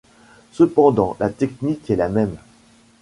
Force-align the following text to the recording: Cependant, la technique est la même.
Cependant, 0.51 1.15
la 1.19 1.29
technique 1.29 1.91
est 1.91 1.95
la 1.95 2.09
même. 2.09 2.35